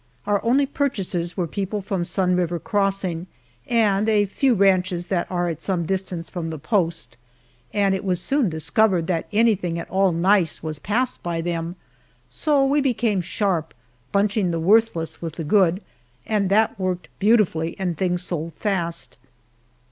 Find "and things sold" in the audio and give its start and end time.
17.77-18.53